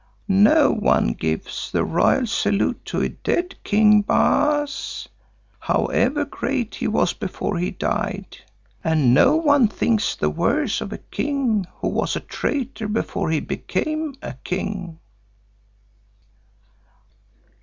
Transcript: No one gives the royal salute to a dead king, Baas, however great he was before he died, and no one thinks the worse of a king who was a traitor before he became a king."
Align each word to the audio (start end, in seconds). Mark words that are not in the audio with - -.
No 0.27 0.71
one 0.71 1.09
gives 1.13 1.71
the 1.71 1.85
royal 1.85 2.25
salute 2.25 2.83
to 2.85 3.01
a 3.01 3.09
dead 3.09 3.53
king, 3.63 4.01
Baas, 4.01 5.07
however 5.59 6.25
great 6.25 6.73
he 6.73 6.87
was 6.87 7.13
before 7.13 7.59
he 7.59 7.69
died, 7.69 8.37
and 8.83 9.13
no 9.13 9.35
one 9.35 9.67
thinks 9.67 10.15
the 10.15 10.31
worse 10.31 10.81
of 10.81 10.91
a 10.91 10.97
king 10.97 11.67
who 11.81 11.87
was 11.87 12.15
a 12.15 12.19
traitor 12.19 12.87
before 12.87 13.29
he 13.29 13.39
became 13.39 14.15
a 14.23 14.33
king." 14.43 14.97